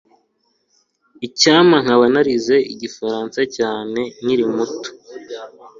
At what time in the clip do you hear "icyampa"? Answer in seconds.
1.27-1.77